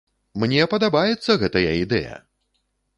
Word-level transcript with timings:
Мне 0.43 0.63
падабаецца 0.71 1.37
гэтая 1.45 1.71
ідэя! 1.85 2.21